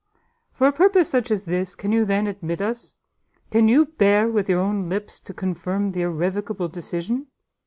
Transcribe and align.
For 0.53 0.65
a 0.67 0.71
purpose 0.71 1.11
such 1.11 1.29
as 1.29 1.45
this, 1.45 1.75
can 1.75 1.91
you, 1.91 2.05
then, 2.05 2.25
admit 2.25 2.59
us? 2.59 2.95
Can 3.51 3.67
you 3.67 3.85
bear 3.85 4.27
with 4.27 4.49
your 4.49 4.59
own 4.59 4.89
lips 4.89 5.19
to 5.19 5.31
confirm 5.31 5.89
the 5.89 6.01
irrevocable 6.01 6.69
decision? 6.69 7.27